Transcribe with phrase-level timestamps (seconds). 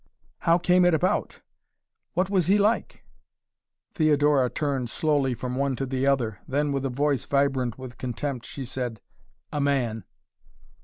[0.39, 1.41] "How came it about?"
[2.15, 3.05] "What was he like?"
[3.93, 6.39] Theodora turned slowly from the one to the other.
[6.47, 8.99] Then with a voice vibrant with contempt she said:
[9.53, 10.03] "A man!"